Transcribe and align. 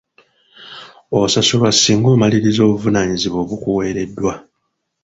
Osasulwa 1.19 1.69
singa 1.71 2.07
omaliriza 2.15 2.61
obuvunaanyizibwa 2.67 3.39
obukuwereddwa. 3.45 4.33